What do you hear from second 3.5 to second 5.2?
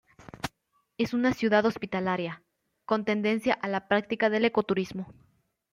a la práctica del ecoturismo.